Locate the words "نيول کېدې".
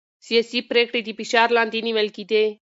1.87-2.45